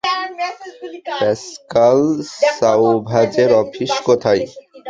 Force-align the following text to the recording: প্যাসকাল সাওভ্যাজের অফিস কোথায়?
প্যাসকাল 1.19 1.99
সাওভ্যাজের 2.57 3.51
অফিস 3.61 3.91
কোথায়? 4.07 4.41